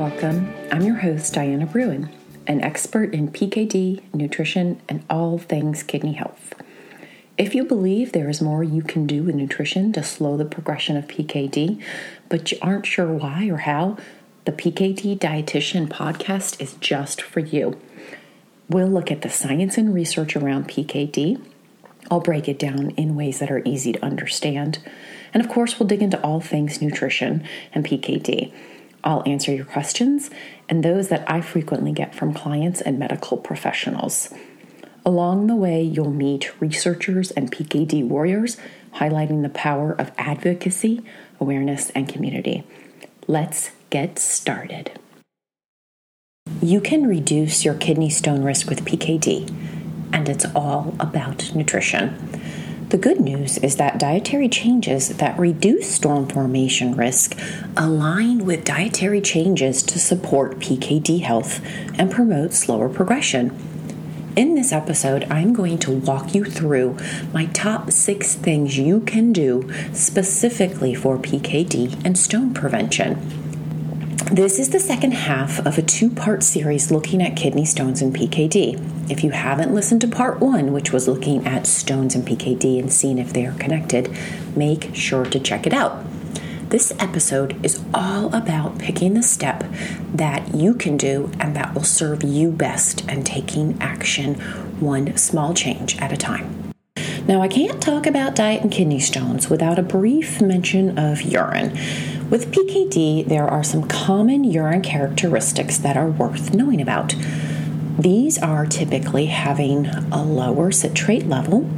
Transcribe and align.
welcome. 0.00 0.50
I'm 0.72 0.80
your 0.80 0.96
host, 0.96 1.34
Diana 1.34 1.66
Bruen, 1.66 2.08
an 2.46 2.62
expert 2.62 3.12
in 3.12 3.28
PKD, 3.28 4.00
nutrition, 4.14 4.80
and 4.88 5.04
all 5.10 5.36
things 5.36 5.82
kidney 5.82 6.14
health. 6.14 6.54
If 7.36 7.54
you 7.54 7.64
believe 7.64 8.12
there 8.12 8.30
is 8.30 8.40
more 8.40 8.64
you 8.64 8.80
can 8.80 9.06
do 9.06 9.24
with 9.24 9.34
nutrition 9.34 9.92
to 9.92 10.02
slow 10.02 10.38
the 10.38 10.46
progression 10.46 10.96
of 10.96 11.06
PKD, 11.06 11.82
but 12.30 12.50
you 12.50 12.56
aren't 12.62 12.86
sure 12.86 13.12
why 13.12 13.50
or 13.50 13.58
how, 13.58 13.98
the 14.46 14.52
PKD 14.52 15.18
Dietitian 15.18 15.86
podcast 15.88 16.62
is 16.62 16.76
just 16.80 17.20
for 17.20 17.40
you. 17.40 17.78
We'll 18.70 18.88
look 18.88 19.10
at 19.10 19.20
the 19.20 19.28
science 19.28 19.76
and 19.76 19.92
research 19.92 20.34
around 20.34 20.66
PKD. 20.66 21.44
I'll 22.10 22.20
break 22.20 22.48
it 22.48 22.58
down 22.58 22.92
in 22.92 23.16
ways 23.16 23.38
that 23.40 23.50
are 23.50 23.60
easy 23.66 23.92
to 23.92 24.02
understand. 24.02 24.78
And 25.34 25.44
of 25.44 25.50
course, 25.50 25.78
we'll 25.78 25.88
dig 25.88 26.00
into 26.00 26.18
all 26.22 26.40
things 26.40 26.80
nutrition 26.80 27.46
and 27.74 27.84
PKD. 27.84 28.50
I'll 29.02 29.22
answer 29.26 29.52
your 29.52 29.64
questions 29.64 30.30
and 30.68 30.82
those 30.82 31.08
that 31.08 31.30
I 31.30 31.40
frequently 31.40 31.92
get 31.92 32.14
from 32.14 32.34
clients 32.34 32.80
and 32.80 32.98
medical 32.98 33.36
professionals. 33.36 34.32
Along 35.04 35.46
the 35.46 35.56
way, 35.56 35.82
you'll 35.82 36.10
meet 36.10 36.60
researchers 36.60 37.30
and 37.30 37.50
PKD 37.50 38.06
warriors 38.06 38.58
highlighting 38.94 39.42
the 39.42 39.48
power 39.48 39.92
of 39.92 40.12
advocacy, 40.18 41.02
awareness, 41.40 41.90
and 41.90 42.08
community. 42.08 42.64
Let's 43.26 43.70
get 43.88 44.18
started. 44.18 44.92
You 46.60 46.80
can 46.80 47.06
reduce 47.06 47.64
your 47.64 47.74
kidney 47.74 48.10
stone 48.10 48.42
risk 48.42 48.68
with 48.68 48.84
PKD, 48.84 49.48
and 50.12 50.28
it's 50.28 50.44
all 50.54 50.94
about 51.00 51.54
nutrition. 51.54 52.16
The 52.90 52.98
good 52.98 53.20
news 53.20 53.56
is 53.58 53.76
that 53.76 54.00
dietary 54.00 54.48
changes 54.48 55.10
that 55.10 55.38
reduce 55.38 55.94
stone 55.94 56.26
formation 56.26 56.96
risk 56.96 57.38
align 57.76 58.44
with 58.44 58.64
dietary 58.64 59.20
changes 59.20 59.84
to 59.84 60.00
support 60.00 60.58
PKD 60.58 61.20
health 61.20 61.64
and 61.96 62.10
promote 62.10 62.52
slower 62.52 62.88
progression. 62.88 63.56
In 64.34 64.56
this 64.56 64.72
episode, 64.72 65.24
I'm 65.30 65.52
going 65.52 65.78
to 65.78 65.92
walk 65.92 66.34
you 66.34 66.44
through 66.44 66.96
my 67.32 67.46
top 67.46 67.92
six 67.92 68.34
things 68.34 68.76
you 68.76 69.02
can 69.02 69.32
do 69.32 69.70
specifically 69.92 70.92
for 70.92 71.16
PKD 71.16 72.04
and 72.04 72.18
stone 72.18 72.52
prevention. 72.52 73.39
This 74.32 74.60
is 74.60 74.70
the 74.70 74.78
second 74.78 75.10
half 75.10 75.58
of 75.66 75.76
a 75.76 75.82
two 75.82 76.08
part 76.08 76.44
series 76.44 76.92
looking 76.92 77.20
at 77.20 77.34
kidney 77.34 77.64
stones 77.64 78.00
and 78.00 78.14
PKD. 78.14 79.10
If 79.10 79.24
you 79.24 79.32
haven't 79.32 79.74
listened 79.74 80.02
to 80.02 80.06
part 80.06 80.38
one, 80.38 80.72
which 80.72 80.92
was 80.92 81.08
looking 81.08 81.44
at 81.48 81.66
stones 81.66 82.14
and 82.14 82.24
PKD 82.24 82.78
and 82.78 82.92
seeing 82.92 83.18
if 83.18 83.32
they 83.32 83.44
are 83.44 83.58
connected, 83.58 84.16
make 84.54 84.94
sure 84.94 85.24
to 85.24 85.40
check 85.40 85.66
it 85.66 85.72
out. 85.72 86.04
This 86.68 86.92
episode 87.00 87.58
is 87.66 87.82
all 87.92 88.32
about 88.32 88.78
picking 88.78 89.14
the 89.14 89.24
step 89.24 89.64
that 90.14 90.54
you 90.54 90.74
can 90.74 90.96
do 90.96 91.32
and 91.40 91.56
that 91.56 91.74
will 91.74 91.82
serve 91.82 92.22
you 92.22 92.52
best 92.52 93.04
and 93.08 93.26
taking 93.26 93.76
action 93.82 94.36
one 94.78 95.16
small 95.16 95.54
change 95.54 95.98
at 95.98 96.12
a 96.12 96.16
time. 96.16 96.72
Now, 97.26 97.42
I 97.42 97.48
can't 97.48 97.82
talk 97.82 98.06
about 98.06 98.34
diet 98.34 98.62
and 98.62 98.72
kidney 98.72 99.00
stones 99.00 99.50
without 99.50 99.78
a 99.78 99.82
brief 99.82 100.40
mention 100.40 100.98
of 100.98 101.22
urine. 101.22 101.76
With 102.30 102.52
PKD, 102.52 103.26
there 103.26 103.48
are 103.48 103.64
some 103.64 103.88
common 103.88 104.44
urine 104.44 104.82
characteristics 104.82 105.76
that 105.78 105.96
are 105.96 106.08
worth 106.08 106.54
knowing 106.54 106.80
about. 106.80 107.16
These 107.98 108.38
are 108.38 108.66
typically 108.66 109.26
having 109.26 109.86
a 109.86 110.22
lower 110.22 110.70
citrate 110.70 111.26
level, 111.26 111.68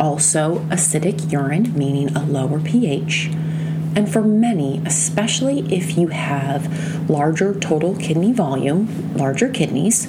also 0.00 0.60
acidic 0.70 1.30
urine, 1.30 1.76
meaning 1.76 2.16
a 2.16 2.24
lower 2.24 2.60
pH, 2.60 3.30
and 3.94 4.10
for 4.10 4.22
many, 4.22 4.80
especially 4.86 5.60
if 5.70 5.98
you 5.98 6.08
have 6.08 7.10
larger 7.10 7.52
total 7.52 7.94
kidney 7.94 8.32
volume, 8.32 9.12
larger 9.16 9.50
kidneys, 9.50 10.08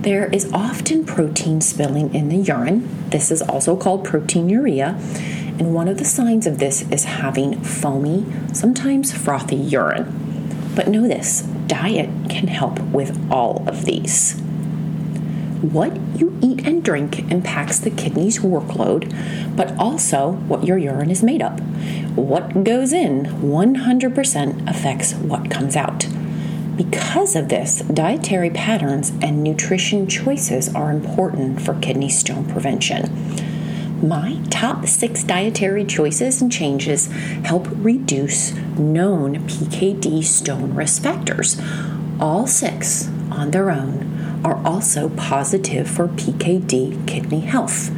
there 0.00 0.26
is 0.26 0.50
often 0.52 1.04
protein 1.04 1.60
spilling 1.60 2.12
in 2.12 2.28
the 2.28 2.38
urine. 2.38 2.88
This 3.10 3.30
is 3.30 3.40
also 3.40 3.76
called 3.76 4.04
proteinuria 4.04 4.98
and 5.58 5.74
one 5.74 5.88
of 5.88 5.98
the 5.98 6.04
signs 6.04 6.46
of 6.46 6.58
this 6.58 6.82
is 6.90 7.04
having 7.04 7.62
foamy, 7.62 8.26
sometimes 8.52 9.12
frothy 9.12 9.56
urine. 9.56 10.72
But 10.74 10.88
know 10.88 11.08
this 11.08 11.42
diet 11.66 12.10
can 12.28 12.48
help 12.48 12.80
with 12.80 13.30
all 13.30 13.66
of 13.68 13.84
these. 13.84 14.38
What 15.62 15.96
you 16.16 16.38
eat 16.42 16.66
and 16.66 16.84
drink 16.84 17.30
impacts 17.30 17.78
the 17.78 17.90
kidney's 17.90 18.40
workload, 18.40 19.10
but 19.56 19.76
also 19.78 20.32
what 20.32 20.64
your 20.64 20.76
urine 20.76 21.10
is 21.10 21.22
made 21.22 21.40
up. 21.40 21.60
What 22.14 22.62
goes 22.62 22.92
in 22.92 23.24
100% 23.24 24.68
affects 24.68 25.14
what 25.14 25.50
comes 25.50 25.74
out. 25.74 26.06
Because 26.76 27.34
of 27.34 27.48
this, 27.48 27.78
dietary 27.80 28.50
patterns 28.50 29.10
and 29.22 29.42
nutrition 29.42 30.06
choices 30.06 30.72
are 30.74 30.90
important 30.90 31.62
for 31.62 31.74
kidney 31.80 32.10
stone 32.10 32.44
prevention. 32.44 33.25
My 34.06 34.40
top 34.50 34.86
six 34.86 35.24
dietary 35.24 35.84
choices 35.84 36.40
and 36.40 36.52
changes 36.52 37.06
help 37.42 37.66
reduce 37.72 38.54
known 38.78 39.48
PKD 39.48 40.22
stone 40.22 40.74
risk 40.74 41.02
factors. 41.02 41.60
All 42.20 42.46
six 42.46 43.08
on 43.32 43.50
their 43.50 43.68
own 43.68 44.40
are 44.44 44.64
also 44.64 45.08
positive 45.08 45.90
for 45.90 46.06
PKD 46.06 47.08
kidney 47.08 47.40
health, 47.40 47.90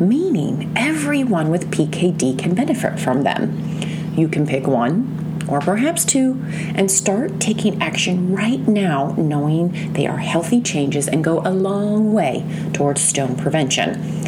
meaning 0.00 0.72
everyone 0.74 1.50
with 1.50 1.70
PKD 1.70 2.36
can 2.36 2.56
benefit 2.56 2.98
from 2.98 3.22
them. 3.22 3.80
You 4.16 4.26
can 4.26 4.48
pick 4.48 4.66
one 4.66 5.44
or 5.48 5.60
perhaps 5.60 6.04
two 6.04 6.42
and 6.74 6.90
start 6.90 7.38
taking 7.38 7.80
action 7.80 8.34
right 8.34 8.66
now, 8.66 9.14
knowing 9.16 9.92
they 9.92 10.08
are 10.08 10.18
healthy 10.18 10.60
changes 10.60 11.06
and 11.06 11.22
go 11.22 11.40
a 11.42 11.50
long 11.50 12.12
way 12.12 12.44
towards 12.72 13.00
stone 13.00 13.36
prevention. 13.36 14.25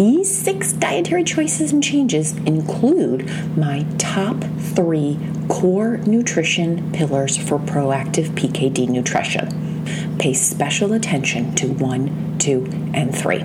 These 0.00 0.34
six 0.34 0.72
dietary 0.72 1.24
choices 1.24 1.72
and 1.74 1.84
changes 1.84 2.34
include 2.46 3.28
my 3.54 3.84
top 3.98 4.42
three 4.58 5.18
core 5.46 5.98
nutrition 5.98 6.90
pillars 6.92 7.36
for 7.36 7.58
proactive 7.58 8.28
PKD 8.30 8.88
nutrition. 8.88 9.84
Pay 10.18 10.32
special 10.32 10.94
attention 10.94 11.54
to 11.56 11.66
one, 11.74 12.38
two, 12.38 12.66
and 12.94 13.14
three. 13.14 13.42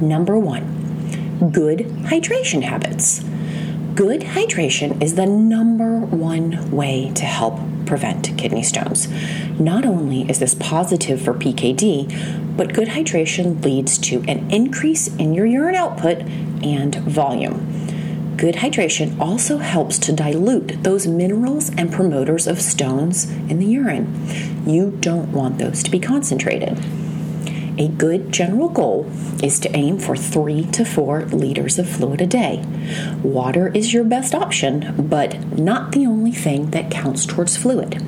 Number 0.00 0.38
one, 0.38 1.50
good 1.52 1.80
hydration 1.80 2.62
habits. 2.62 3.22
Good 3.98 4.20
hydration 4.20 5.02
is 5.02 5.16
the 5.16 5.26
number 5.26 5.98
one 5.98 6.70
way 6.70 7.10
to 7.16 7.24
help 7.24 7.58
prevent 7.84 8.38
kidney 8.38 8.62
stones. 8.62 9.08
Not 9.58 9.84
only 9.84 10.22
is 10.30 10.38
this 10.38 10.54
positive 10.54 11.20
for 11.20 11.34
PKD, 11.34 12.56
but 12.56 12.74
good 12.74 12.86
hydration 12.86 13.60
leads 13.64 13.98
to 13.98 14.22
an 14.28 14.48
increase 14.52 15.08
in 15.16 15.34
your 15.34 15.46
urine 15.46 15.74
output 15.74 16.18
and 16.62 16.94
volume. 16.94 18.36
Good 18.36 18.54
hydration 18.54 19.18
also 19.18 19.58
helps 19.58 19.98
to 19.98 20.12
dilute 20.12 20.84
those 20.84 21.08
minerals 21.08 21.70
and 21.70 21.92
promoters 21.92 22.46
of 22.46 22.60
stones 22.60 23.28
in 23.28 23.58
the 23.58 23.66
urine. 23.66 24.28
You 24.64 24.96
don't 25.00 25.32
want 25.32 25.58
those 25.58 25.82
to 25.82 25.90
be 25.90 25.98
concentrated. 25.98 26.78
A 27.78 27.86
good 27.86 28.32
general 28.32 28.68
goal 28.68 29.08
is 29.40 29.60
to 29.60 29.76
aim 29.76 30.00
for 30.00 30.16
three 30.16 30.64
to 30.72 30.84
four 30.84 31.26
liters 31.26 31.78
of 31.78 31.88
fluid 31.88 32.20
a 32.20 32.26
day. 32.26 32.64
Water 33.22 33.68
is 33.68 33.94
your 33.94 34.02
best 34.02 34.34
option, 34.34 35.08
but 35.08 35.56
not 35.56 35.92
the 35.92 36.04
only 36.04 36.32
thing 36.32 36.72
that 36.72 36.90
counts 36.90 37.24
towards 37.24 37.56
fluid. 37.56 38.02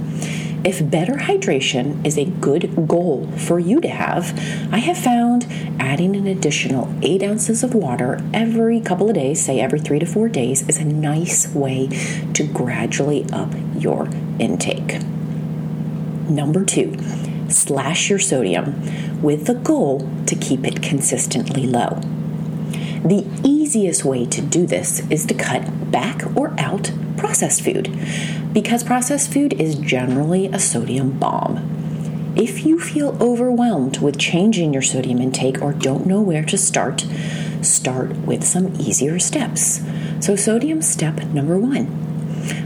If 0.64 0.90
better 0.90 1.14
hydration 1.14 2.04
is 2.04 2.18
a 2.18 2.24
good 2.24 2.88
goal 2.88 3.28
for 3.36 3.60
you 3.60 3.80
to 3.80 3.88
have, 3.88 4.36
I 4.72 4.78
have 4.78 4.98
found 4.98 5.46
adding 5.78 6.16
an 6.16 6.26
additional 6.26 6.92
8 7.00 7.22
ounces 7.22 7.62
of 7.62 7.72
water 7.72 8.20
every 8.34 8.80
couple 8.80 9.08
of 9.08 9.14
days, 9.14 9.40
say 9.40 9.60
every 9.60 9.78
three 9.78 10.00
to 10.00 10.06
four 10.06 10.28
days, 10.28 10.68
is 10.68 10.78
a 10.78 10.84
nice 10.84 11.54
way 11.54 11.86
to 12.34 12.42
gradually 12.42 13.24
up 13.32 13.54
your 13.78 14.08
intake. 14.40 15.00
Number 16.28 16.64
two, 16.64 16.96
slash 17.50 18.10
your 18.10 18.18
sodium 18.18 19.22
with 19.22 19.46
the 19.46 19.54
goal 19.54 20.08
to 20.26 20.34
keep 20.34 20.64
it 20.66 20.82
consistently 20.82 21.66
low. 21.66 22.00
The 23.04 23.26
easiest 23.44 24.04
way 24.04 24.26
to 24.26 24.42
do 24.42 24.66
this 24.66 25.00
is 25.10 25.24
to 25.26 25.34
cut 25.34 25.90
back 25.90 26.22
or 26.36 26.54
out 26.58 26.92
processed 27.16 27.62
food 27.62 27.90
because 28.52 28.84
processed 28.84 29.32
food 29.32 29.54
is 29.54 29.74
generally 29.76 30.46
a 30.46 30.58
sodium 30.58 31.18
bomb. 31.18 32.34
If 32.36 32.64
you 32.64 32.78
feel 32.78 33.16
overwhelmed 33.20 33.98
with 33.98 34.18
changing 34.18 34.72
your 34.72 34.82
sodium 34.82 35.20
intake 35.20 35.60
or 35.60 35.72
don't 35.72 36.06
know 36.06 36.20
where 36.20 36.44
to 36.44 36.56
start, 36.56 37.06
start 37.62 38.16
with 38.18 38.44
some 38.44 38.74
easier 38.80 39.18
steps. 39.18 39.80
So, 40.20 40.36
sodium 40.36 40.82
step 40.82 41.22
number 41.24 41.58
one 41.58 42.09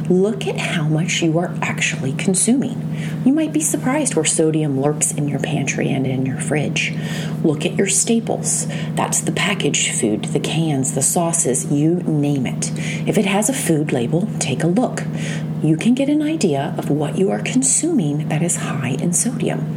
Look 0.09 0.47
at 0.47 0.59
how 0.59 0.89
much 0.89 1.23
you 1.23 1.39
are 1.39 1.55
actually 1.63 2.13
consuming. 2.13 2.97
You 3.25 3.33
might 3.33 3.53
be 3.53 3.61
surprised 3.61 4.15
where 4.15 4.25
sodium 4.25 4.81
lurks 4.81 5.13
in 5.13 5.29
your 5.29 5.41
pantry 5.41 5.89
and 5.91 6.07
in 6.07 6.27
your 6.27 6.39
fridge. 6.39 6.93
Look 7.43 7.65
at 7.65 7.77
your 7.77 7.87
staples. 7.87 8.67
That's 8.95 9.21
the 9.21 9.33
packaged 9.33 9.99
food, 9.99 10.25
the 10.27 10.41
cans, 10.41 10.95
the 10.95 11.03
sauces, 11.03 11.71
you 11.73 11.97
name 12.03 12.47
it. 12.47 12.71
If 13.09 13.17
it 13.17 13.27
has 13.27 13.49
a 13.49 13.55
food 13.55 13.93
label, 13.93 14.29
take 14.39 14.63
a 14.63 14.69
look. 14.69 15.03
You 15.63 15.77
can 15.77 15.95
get 15.95 16.11
an 16.11 16.21
idea 16.21 16.75
of 16.77 16.91
what 16.91 17.17
you 17.17 17.31
are 17.31 17.41
consuming 17.41 18.29
that 18.29 18.43
is 18.43 18.57
high 18.57 18.97
in 19.01 19.13
sodium. 19.15 19.75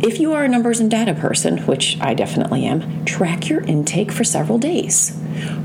If 0.00 0.20
you 0.20 0.32
are 0.32 0.44
a 0.44 0.48
numbers 0.48 0.80
and 0.80 0.90
data 0.90 1.12
person, 1.12 1.58
which 1.66 1.98
I 2.00 2.14
definitely 2.14 2.64
am, 2.64 3.04
track 3.04 3.48
your 3.48 3.60
intake 3.62 4.12
for 4.12 4.22
several 4.24 4.56
days. 4.56 5.18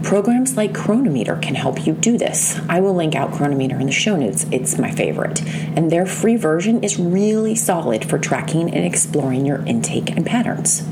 Programs 0.04 0.58
like 0.58 0.74
Cronometer 0.74 1.38
can 1.38 1.56
help 1.56 1.86
you 1.86 1.94
do 1.94 2.18
this. 2.18 2.60
I 2.70 2.80
will 2.80 2.94
link 2.94 3.16
out 3.16 3.34
Cronometer 3.34 3.80
in 3.80 3.88
the 3.88 3.92
show 3.92 4.16
notes. 4.16 4.46
It's 4.52 4.78
my 4.78 4.92
favorite. 4.92 5.42
And 5.76 5.92
their 5.92 6.06
free 6.06 6.36
version 6.36 6.84
is 6.84 7.00
really 7.00 7.56
solid 7.56 8.10
for 8.10 8.18
tracking 8.18 8.74
and 8.74 8.86
exploring 8.86 9.46
your 9.46 9.66
intake 9.66 10.12
and 10.12 10.26
patterns. 10.26 10.84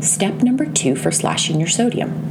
Step 0.00 0.42
number 0.42 0.64
two 0.64 0.94
for 0.94 1.10
slashing 1.10 1.58
your 1.58 1.68
sodium 1.68 2.28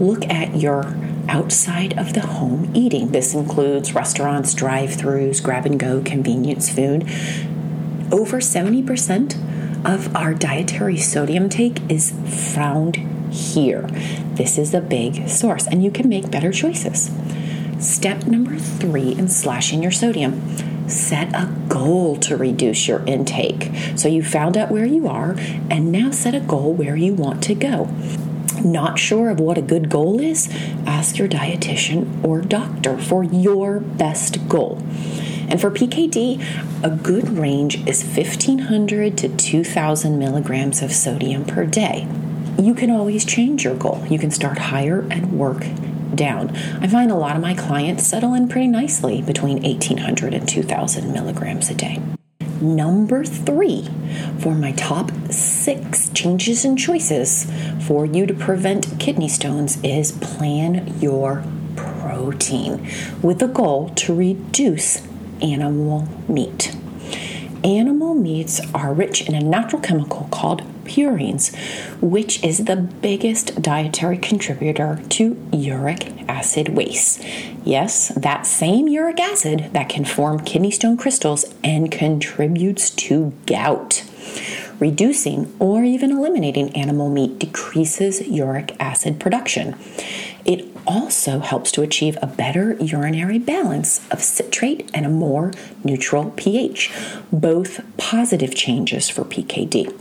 look 0.00 0.28
at 0.28 0.56
your 0.56 0.94
outside 1.28 1.98
of 1.98 2.12
the 2.12 2.20
home 2.20 2.70
eating. 2.74 3.12
This 3.12 3.34
includes 3.34 3.94
restaurants, 3.94 4.54
drive 4.54 4.90
throughs, 4.90 5.42
grab 5.42 5.66
and 5.66 5.78
go, 5.78 6.02
convenience 6.02 6.70
food. 6.70 7.04
Over 8.12 8.38
70% 8.38 9.86
of 9.86 10.14
our 10.14 10.34
dietary 10.34 10.96
sodium 10.96 11.48
take 11.48 11.78
is 11.90 12.10
found 12.10 12.96
here. 13.34 13.82
This 14.34 14.56
is 14.58 14.72
a 14.72 14.80
big 14.80 15.28
source, 15.28 15.66
and 15.66 15.82
you 15.82 15.90
can 15.90 16.08
make 16.08 16.30
better 16.30 16.52
choices. 16.52 17.10
Step 17.78 18.24
number 18.26 18.56
three 18.56 19.12
in 19.12 19.28
slashing 19.28 19.82
your 19.82 19.92
sodium 19.92 20.40
set 20.88 21.34
a 21.34 21.50
goal 21.68 22.16
to 22.16 22.36
reduce 22.36 22.88
your 22.88 23.04
intake. 23.06 23.70
So 23.96 24.08
you 24.08 24.22
found 24.22 24.56
out 24.56 24.70
where 24.70 24.84
you 24.84 25.08
are, 25.08 25.34
and 25.70 25.90
now 25.90 26.10
set 26.10 26.34
a 26.34 26.40
goal 26.40 26.72
where 26.72 26.96
you 26.96 27.14
want 27.14 27.42
to 27.44 27.54
go. 27.54 27.88
Not 28.64 28.98
sure 28.98 29.30
of 29.30 29.40
what 29.40 29.58
a 29.58 29.62
good 29.62 29.90
goal 29.90 30.20
is? 30.20 30.48
Ask 30.86 31.18
your 31.18 31.28
dietitian 31.28 32.24
or 32.24 32.40
doctor 32.40 32.98
for 32.98 33.24
your 33.24 33.80
best 33.80 34.48
goal. 34.48 34.78
And 35.48 35.60
for 35.60 35.70
PKD, 35.70 36.42
a 36.82 36.90
good 36.90 37.30
range 37.30 37.86
is 37.86 38.02
1500 38.02 39.18
to 39.18 39.28
2000 39.28 40.18
milligrams 40.18 40.82
of 40.82 40.92
sodium 40.92 41.44
per 41.44 41.66
day. 41.66 42.06
You 42.58 42.74
can 42.74 42.90
always 42.90 43.24
change 43.24 43.64
your 43.64 43.74
goal. 43.74 44.04
You 44.08 44.18
can 44.18 44.30
start 44.30 44.58
higher 44.58 45.06
and 45.10 45.38
work 45.38 45.66
down. 46.14 46.54
I 46.80 46.86
find 46.86 47.10
a 47.10 47.16
lot 47.16 47.34
of 47.34 47.42
my 47.42 47.54
clients 47.54 48.06
settle 48.06 48.34
in 48.34 48.48
pretty 48.48 48.68
nicely 48.68 49.22
between 49.22 49.62
1800 49.62 50.34
and 50.34 50.48
2000 50.48 51.12
milligrams 51.12 51.70
a 51.70 51.74
day. 51.74 52.00
Number 52.60 53.24
three 53.24 53.88
for 54.38 54.54
my 54.54 54.72
top 54.72 55.10
six 55.30 56.08
changes 56.10 56.64
and 56.64 56.78
choices 56.78 57.50
for 57.86 58.06
you 58.06 58.26
to 58.26 58.34
prevent 58.34 58.98
kidney 59.00 59.28
stones 59.28 59.82
is 59.82 60.12
plan 60.12 60.98
your 61.00 61.44
protein 61.76 62.88
with 63.20 63.42
a 63.42 63.48
goal 63.48 63.90
to 63.96 64.14
reduce 64.14 65.02
animal 65.42 66.08
meat. 66.28 66.74
Animal 67.64 68.14
meats 68.14 68.60
are 68.72 68.94
rich 68.94 69.28
in 69.28 69.34
a 69.34 69.40
natural 69.40 69.82
chemical 69.82 70.28
called 70.30 70.62
purines, 70.84 71.54
which 72.00 72.42
is 72.44 72.64
the 72.64 72.76
biggest 72.76 73.60
dietary 73.60 74.18
contributor 74.18 75.00
to 75.10 75.36
uric 75.52 76.12
acid 76.28 76.70
waste. 76.70 77.22
Yes, 77.64 78.08
that 78.16 78.46
same 78.46 78.88
uric 78.88 79.20
acid 79.20 79.70
that 79.72 79.88
can 79.88 80.04
form 80.04 80.40
kidney 80.40 80.70
stone 80.70 80.96
crystals 80.96 81.44
and 81.62 81.90
contributes 81.90 82.90
to 82.90 83.32
gout. 83.46 84.04
Reducing 84.80 85.54
or 85.58 85.84
even 85.84 86.10
eliminating 86.10 86.74
animal 86.76 87.08
meat 87.08 87.38
decreases 87.38 88.26
uric 88.26 88.76
acid 88.80 89.20
production. 89.20 89.76
It 90.44 90.66
also 90.86 91.38
helps 91.38 91.72
to 91.72 91.82
achieve 91.82 92.18
a 92.20 92.26
better 92.26 92.74
urinary 92.74 93.38
balance 93.38 94.06
of 94.10 94.22
citrate 94.22 94.90
and 94.92 95.06
a 95.06 95.08
more 95.08 95.52
neutral 95.82 96.32
pH, 96.36 96.92
both 97.32 97.80
positive 97.96 98.54
changes 98.54 99.08
for 99.08 99.24
PKD. 99.24 99.94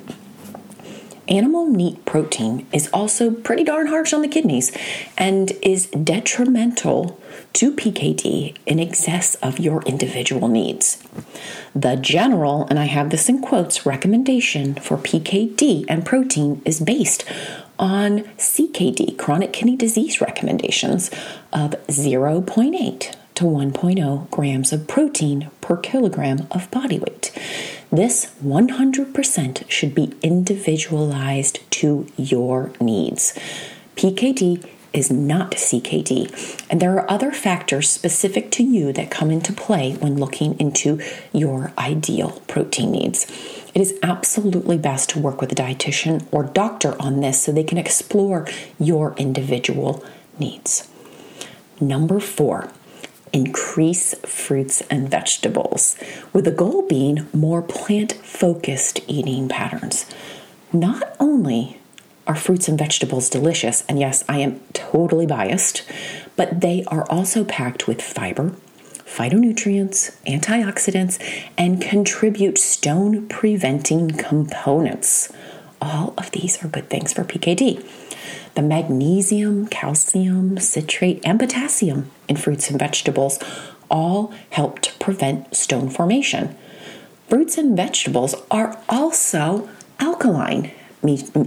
Animal 1.27 1.65
meat 1.65 2.03
protein 2.05 2.67
is 2.73 2.89
also 2.93 3.31
pretty 3.31 3.63
darn 3.63 3.87
harsh 3.87 4.13
on 4.13 4.21
the 4.21 4.27
kidneys 4.27 4.75
and 5.17 5.51
is 5.61 5.87
detrimental 5.87 7.19
to 7.53 7.71
PKD 7.71 8.57
in 8.65 8.79
excess 8.79 9.35
of 9.35 9.59
your 9.59 9.81
individual 9.83 10.47
needs. 10.47 11.01
The 11.73 11.95
general, 11.95 12.67
and 12.69 12.77
I 12.77 12.85
have 12.85 13.09
this 13.09 13.29
in 13.29 13.41
quotes, 13.41 13.85
recommendation 13.85 14.75
for 14.75 14.97
PKD 14.97 15.85
and 15.87 16.05
protein 16.05 16.61
is 16.65 16.79
based 16.79 17.23
on 17.79 18.19
CKD, 18.37 19.17
chronic 19.17 19.53
kidney 19.53 19.75
disease 19.75 20.21
recommendations 20.21 21.09
of 21.51 21.71
0.8 21.87 23.15
to 23.35 23.43
1.0 23.45 24.29
grams 24.29 24.73
of 24.73 24.87
protein 24.87 25.49
per 25.61 25.77
kilogram 25.77 26.47
of 26.51 26.69
body 26.69 26.99
weight. 26.99 27.31
This 27.93 28.33
100% 28.43 29.69
should 29.69 29.93
be 29.93 30.15
individualized 30.23 31.59
to 31.73 32.07
your 32.17 32.71
needs. 32.81 33.37
PKD 33.95 34.67
is 34.93 35.11
not 35.11 35.51
CKD, 35.51 36.65
and 36.71 36.81
there 36.81 36.95
are 36.95 37.09
other 37.09 37.31
factors 37.31 37.91
specific 37.91 38.49
to 38.49 38.63
you 38.63 38.93
that 38.93 39.11
come 39.11 39.29
into 39.29 39.53
play 39.53 39.93
when 39.93 40.17
looking 40.17 40.59
into 40.59 40.99
your 41.31 41.71
ideal 41.77 42.41
protein 42.47 42.93
needs. 42.93 43.27
It 43.75 43.81
is 43.81 43.93
absolutely 44.01 44.79
best 44.79 45.11
to 45.11 45.19
work 45.19 45.39
with 45.39 45.51
a 45.51 45.55
dietitian 45.55 46.25
or 46.31 46.45
doctor 46.45 46.99
on 46.99 47.21
this 47.21 47.43
so 47.43 47.51
they 47.51 47.63
can 47.63 47.77
explore 47.77 48.47
your 48.79 49.13
individual 49.17 50.03
needs. 50.39 50.89
Number 51.79 52.19
four, 52.19 52.71
increase 53.33 54.13
fruits 54.19 54.81
and 54.89 55.09
vegetables, 55.09 55.97
with 56.31 56.45
the 56.45 56.51
goal 56.51 56.87
being 56.87 57.27
more 57.33 57.61
plant 57.61 58.13
focused 58.13 59.01
eating 59.07 59.49
patterns. 59.49 60.05
Not 60.71 61.15
only 61.19 61.79
are 62.25 62.35
fruits 62.35 62.67
and 62.67 62.79
vegetables 62.79 63.29
delicious, 63.29 63.83
and 63.89 63.99
yes, 63.99 64.23
I 64.29 64.39
am 64.39 64.61
totally 64.71 65.25
biased, 65.25 65.83
but 66.35 66.61
they 66.61 66.85
are 66.85 67.05
also 67.09 67.43
packed 67.43 67.87
with 67.87 68.01
fiber, 68.01 68.55
phytonutrients, 69.05 70.15
antioxidants, 70.25 71.19
and 71.57 71.81
contribute 71.81 72.57
stone 72.57 73.27
preventing 73.27 74.11
components. 74.11 75.31
All 75.81 76.13
of 76.17 76.31
these 76.31 76.63
are 76.63 76.69
good 76.69 76.89
things 76.89 77.11
for 77.11 77.23
PKD. 77.23 77.85
The 78.55 78.61
magnesium, 78.61 79.67
calcium, 79.67 80.59
citrate, 80.59 81.21
and 81.25 81.39
potassium 81.39 82.11
in 82.27 82.35
fruits 82.37 82.69
and 82.69 82.77
vegetables 82.77 83.39
all 83.89 84.33
help 84.51 84.79
to 84.81 84.93
prevent 84.99 85.55
stone 85.55 85.89
formation. 85.89 86.55
Fruits 87.27 87.57
and 87.57 87.75
vegetables 87.75 88.35
are 88.51 88.77
also 88.87 89.67
alkaline 89.99 90.71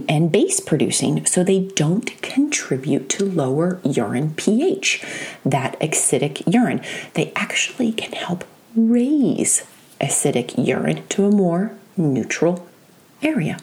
and 0.07 0.31
base 0.31 0.59
producing, 0.59 1.25
so 1.25 1.43
they 1.43 1.61
don't 1.75 2.21
contribute 2.21 3.09
to 3.09 3.25
lower 3.25 3.79
urine 3.83 4.33
pH, 4.35 5.03
that 5.43 5.79
acidic 5.79 6.43
urine. 6.45 6.81
They 7.15 7.31
actually 7.35 7.91
can 7.91 8.11
help 8.11 8.43
raise 8.75 9.65
acidic 9.99 10.53
urine 10.63 11.07
to 11.07 11.25
a 11.25 11.31
more 11.31 11.75
neutral 11.95 12.67
area. 13.23 13.57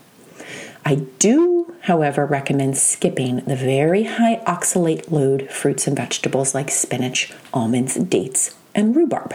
I 0.84 0.96
do, 1.18 1.53
however, 1.84 2.24
recommends 2.24 2.80
skipping 2.80 3.36
the 3.44 3.56
very 3.56 4.04
high 4.04 4.36
oxalate 4.46 5.10
load 5.10 5.50
fruits 5.50 5.86
and 5.86 5.96
vegetables 5.96 6.54
like 6.54 6.70
spinach, 6.70 7.32
almonds, 7.52 7.94
dates, 7.94 8.54
and 8.74 8.96
rhubarb. 8.96 9.34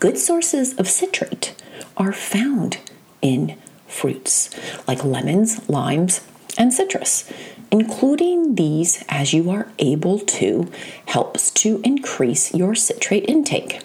Good 0.00 0.18
sources 0.18 0.74
of 0.74 0.88
citrate 0.88 1.54
are 1.96 2.12
found 2.12 2.78
in 3.22 3.56
fruits 3.86 4.50
like 4.88 5.04
lemons, 5.04 5.68
limes, 5.68 6.20
and 6.58 6.72
citrus. 6.72 7.30
Including 7.70 8.56
these 8.56 9.02
as 9.08 9.32
you 9.32 9.50
are 9.50 9.68
able 9.78 10.18
to 10.18 10.70
helps 11.06 11.50
to 11.52 11.80
increase 11.82 12.54
your 12.54 12.74
citrate 12.74 13.24
intake. 13.28 13.80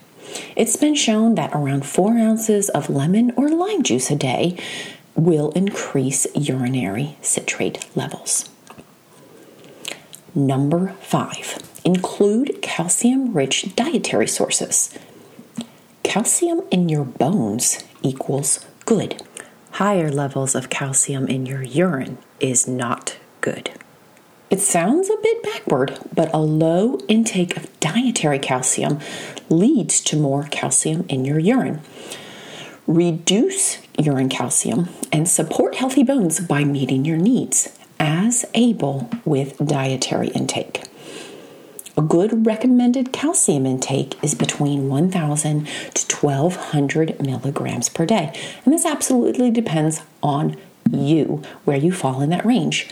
It's 0.55 0.75
been 0.75 0.95
shown 0.95 1.35
that 1.35 1.53
around 1.53 1.85
four 1.85 2.17
ounces 2.17 2.69
of 2.69 2.89
lemon 2.89 3.31
or 3.35 3.49
lime 3.49 3.81
juice 3.83 4.11
a 4.11 4.15
day 4.15 4.57
will 5.19 5.51
increase 5.51 6.25
urinary 6.35 7.17
citrate 7.21 7.85
levels. 7.95 8.49
Number 10.33 10.95
five, 11.01 11.57
include 11.83 12.61
calcium 12.61 13.33
rich 13.33 13.75
dietary 13.75 14.27
sources. 14.27 14.97
Calcium 16.03 16.61
in 16.71 16.89
your 16.89 17.05
bones 17.05 17.83
equals 18.01 18.65
good 18.85 19.21
higher 19.79 20.11
levels 20.11 20.55
of 20.55 20.69
calcium 20.69 21.25
in 21.27 21.45
your 21.45 21.63
urine 21.63 22.17
is 22.41 22.67
not 22.67 23.15
good. 23.39 23.71
It 24.49 24.59
sounds 24.59 25.09
a 25.09 25.15
bit 25.23 25.41
backward, 25.41 25.97
but 26.13 26.29
a 26.33 26.39
low 26.39 26.97
intake 27.07 27.55
of 27.55 27.79
dietary 27.79 28.39
calcium 28.39 28.99
leads 29.49 30.01
to 30.01 30.17
more 30.17 30.43
calcium 30.51 31.05
in 31.07 31.23
your 31.23 31.39
urine. 31.39 31.79
Reduce 32.87 33.77
urine 33.99 34.29
calcium 34.29 34.89
and 35.11 35.27
support 35.27 35.75
healthy 35.75 36.03
bones 36.03 36.39
by 36.39 36.63
meeting 36.63 37.05
your 37.05 37.17
needs 37.17 37.77
as 37.99 38.45
able 38.53 39.09
with 39.25 39.57
dietary 39.57 40.29
intake. 40.29 40.83
A 41.97 42.01
good 42.01 42.45
recommended 42.45 43.11
calcium 43.11 43.65
intake 43.65 44.15
is 44.23 44.33
between 44.33 44.87
1,000 44.87 45.67
to 45.93 46.15
1,200 46.15 47.21
milligrams 47.21 47.89
per 47.89 48.05
day, 48.05 48.33
and 48.63 48.73
this 48.73 48.85
absolutely 48.85 49.51
depends 49.51 50.01
on 50.23 50.55
you 50.89 51.41
where 51.65 51.77
you 51.77 51.91
fall 51.91 52.21
in 52.21 52.29
that 52.29 52.45
range. 52.45 52.87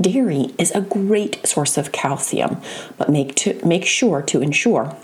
Dairy 0.00 0.54
is 0.58 0.70
a 0.70 0.80
great 0.80 1.44
source 1.46 1.76
of 1.76 1.92
calcium, 1.92 2.60
but 2.96 3.08
make 3.08 3.34
to 3.36 3.60
make 3.66 3.84
sure 3.84 4.22
to 4.22 4.40
ensure 4.40 4.96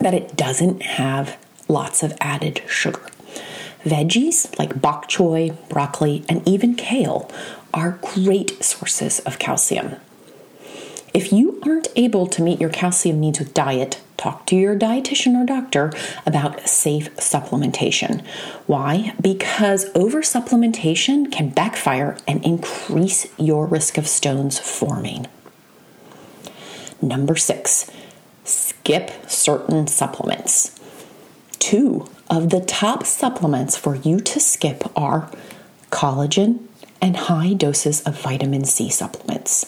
that 0.00 0.14
it 0.14 0.36
doesn't 0.36 0.82
have 0.82 1.36
lots 1.68 2.02
of 2.02 2.12
added 2.20 2.62
sugar. 2.66 3.06
Veggies 3.84 4.58
like 4.58 4.80
bok 4.80 5.08
choy, 5.08 5.56
broccoli, 5.68 6.24
and 6.28 6.46
even 6.46 6.74
kale 6.74 7.30
are 7.72 7.98
great 8.02 8.62
sources 8.62 9.20
of 9.20 9.38
calcium. 9.38 9.96
If 11.12 11.32
you 11.32 11.60
aren't 11.64 11.88
able 11.96 12.26
to 12.26 12.42
meet 12.42 12.60
your 12.60 12.70
calcium 12.70 13.18
needs 13.18 13.38
with 13.38 13.54
diet, 13.54 14.00
talk 14.16 14.46
to 14.46 14.56
your 14.56 14.78
dietitian 14.78 15.34
or 15.34 15.46
doctor 15.46 15.92
about 16.24 16.68
safe 16.68 17.14
supplementation. 17.16 18.24
Why? 18.66 19.14
Because 19.20 19.86
over 19.94 20.20
supplementation 20.20 21.32
can 21.32 21.48
backfire 21.48 22.16
and 22.28 22.44
increase 22.44 23.26
your 23.38 23.66
risk 23.66 23.98
of 23.98 24.06
stones 24.06 24.58
forming. 24.58 25.26
Number 27.02 27.34
six, 27.34 27.90
skip 28.44 29.10
certain 29.28 29.86
supplements. 29.86 30.78
Two 31.58 32.08
of 32.30 32.50
the 32.50 32.60
top 32.60 33.04
supplements 33.04 33.76
for 33.76 33.96
you 33.96 34.20
to 34.20 34.40
skip 34.40 34.84
are 34.96 35.30
collagen 35.90 36.66
and 37.02 37.16
high 37.16 37.52
doses 37.52 38.00
of 38.02 38.18
vitamin 38.20 38.64
C 38.64 38.88
supplements 38.88 39.66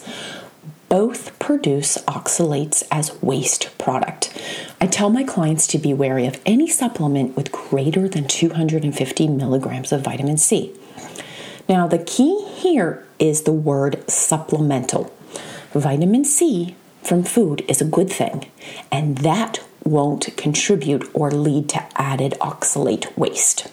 both 0.93 1.37
produce 1.39 1.97
oxalates 2.05 2.83
as 2.91 3.19
waste 3.19 3.75
product. 3.79 4.31
I 4.79 4.85
tell 4.85 5.09
my 5.09 5.23
clients 5.23 5.65
to 5.67 5.79
be 5.79 5.91
wary 5.91 6.27
of 6.27 6.39
any 6.45 6.69
supplement 6.69 7.35
with 7.35 7.51
greater 7.51 8.07
than 8.07 8.27
250 8.27 9.27
milligrams 9.27 9.91
of 9.91 10.03
vitamin 10.03 10.37
C. 10.37 10.71
Now, 11.67 11.87
the 11.87 11.97
key 11.97 12.45
here 12.45 13.03
is 13.17 13.41
the 13.41 13.51
word 13.51 14.07
supplemental. 14.07 15.11
Vitamin 15.71 16.25
C 16.25 16.75
from 17.01 17.23
food 17.23 17.65
is 17.67 17.81
a 17.81 17.85
good 17.85 18.11
thing, 18.11 18.51
and 18.91 19.17
that 19.17 19.62
won't 19.85 20.35
contribute 20.37 21.09
or 21.13 21.31
lead 21.31 21.69
to 21.69 21.85
added 21.99 22.33
oxalate 22.41 23.15
waste 23.17 23.67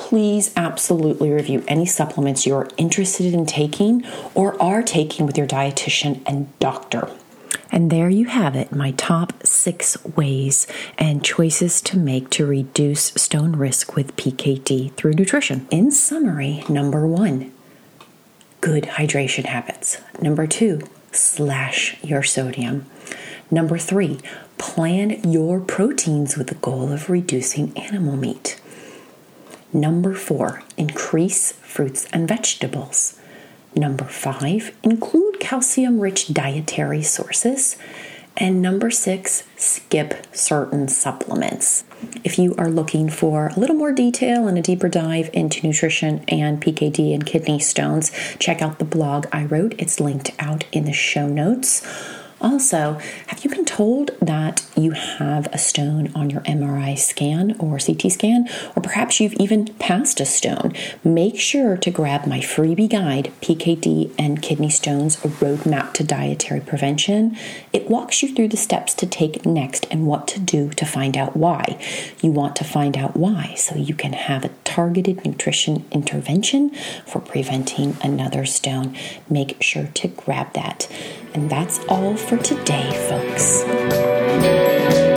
please 0.00 0.52
absolutely 0.56 1.30
review 1.30 1.62
any 1.68 1.84
supplements 1.84 2.46
you're 2.46 2.68
interested 2.76 3.34
in 3.34 3.44
taking 3.44 4.04
or 4.34 4.60
are 4.60 4.82
taking 4.82 5.26
with 5.26 5.36
your 5.36 5.46
dietitian 5.46 6.22
and 6.26 6.58
doctor. 6.58 7.08
And 7.72 7.90
there 7.90 8.08
you 8.08 8.26
have 8.26 8.56
it, 8.56 8.72
my 8.72 8.92
top 8.92 9.32
six 9.46 10.02
ways 10.04 10.66
and 10.98 11.24
choices 11.24 11.80
to 11.82 11.98
make 11.98 12.30
to 12.30 12.46
reduce 12.46 13.12
stone 13.14 13.54
risk 13.54 13.94
with 13.94 14.16
PKD 14.16 14.92
through 14.94 15.12
nutrition. 15.12 15.68
In 15.70 15.90
summary, 15.92 16.64
number 16.68 17.06
one, 17.06 17.52
good 18.60 18.84
hydration 18.84 19.44
habits. 19.44 19.98
Number 20.20 20.46
two, 20.46 20.80
slash 21.12 22.02
your 22.02 22.22
sodium. 22.22 22.86
Number 23.50 23.78
three, 23.78 24.18
plan 24.60 25.18
your 25.28 25.58
proteins 25.58 26.36
with 26.36 26.48
the 26.48 26.54
goal 26.56 26.92
of 26.92 27.08
reducing 27.08 27.76
animal 27.78 28.14
meat. 28.14 28.60
Number 29.72 30.14
four, 30.14 30.62
increase 30.76 31.52
fruits 31.52 32.06
and 32.12 32.28
vegetables. 32.28 33.18
Number 33.74 34.04
five, 34.04 34.76
include 34.82 35.40
calcium 35.40 35.98
rich 35.98 36.34
dietary 36.34 37.02
sources. 37.02 37.76
And 38.36 38.60
number 38.60 38.90
six, 38.90 39.44
skip 39.56 40.26
certain 40.34 40.88
supplements. 40.88 41.84
If 42.22 42.38
you 42.38 42.54
are 42.56 42.70
looking 42.70 43.08
for 43.08 43.48
a 43.48 43.58
little 43.58 43.76
more 43.76 43.92
detail 43.92 44.46
and 44.46 44.58
a 44.58 44.62
deeper 44.62 44.88
dive 44.88 45.30
into 45.32 45.66
nutrition 45.66 46.22
and 46.28 46.60
PKD 46.60 47.14
and 47.14 47.24
kidney 47.24 47.58
stones, 47.60 48.12
check 48.38 48.60
out 48.60 48.78
the 48.78 48.84
blog 48.84 49.26
I 49.32 49.44
wrote. 49.44 49.74
It's 49.78 50.00
linked 50.00 50.32
out 50.38 50.64
in 50.70 50.84
the 50.84 50.92
show 50.92 51.26
notes. 51.26 51.82
Also, 52.40 52.98
have 53.26 53.44
you 53.44 53.50
been 53.50 53.66
told 53.66 54.12
that 54.20 54.66
you 54.74 54.92
have 54.92 55.46
a 55.52 55.58
stone 55.58 56.10
on 56.14 56.30
your 56.30 56.40
MRI 56.42 56.98
scan 56.98 57.54
or 57.58 57.78
CT 57.78 58.10
scan, 58.10 58.48
or 58.74 58.82
perhaps 58.82 59.20
you've 59.20 59.34
even 59.34 59.66
passed 59.74 60.20
a 60.20 60.24
stone? 60.24 60.72
Make 61.04 61.38
sure 61.38 61.76
to 61.76 61.90
grab 61.90 62.26
my 62.26 62.40
freebie 62.40 62.88
guide, 62.88 63.30
PKD 63.42 64.14
and 64.18 64.40
Kidney 64.40 64.70
Stones 64.70 65.16
A 65.22 65.28
Roadmap 65.28 65.92
to 65.94 66.04
Dietary 66.04 66.60
Prevention. 66.60 67.36
It 67.74 67.90
walks 67.90 68.22
you 68.22 68.34
through 68.34 68.48
the 68.48 68.56
steps 68.56 68.94
to 68.94 69.06
take 69.06 69.44
next 69.44 69.86
and 69.90 70.06
what 70.06 70.26
to 70.28 70.40
do 70.40 70.70
to 70.70 70.86
find 70.86 71.18
out 71.18 71.36
why. 71.36 71.78
You 72.22 72.30
want 72.30 72.56
to 72.56 72.64
find 72.64 72.96
out 72.96 73.16
why 73.16 73.54
so 73.56 73.76
you 73.76 73.94
can 73.94 74.14
have 74.14 74.44
a 74.44 74.50
targeted 74.64 75.26
nutrition 75.26 75.84
intervention 75.90 76.70
for 77.06 77.20
preventing 77.20 77.98
another 78.02 78.46
stone. 78.46 78.96
Make 79.28 79.62
sure 79.62 79.88
to 79.94 80.08
grab 80.08 80.54
that. 80.54 80.88
And 81.34 81.48
that's 81.48 81.78
all 81.88 82.16
for 82.16 82.36
today, 82.38 82.90
folks. 83.08 85.09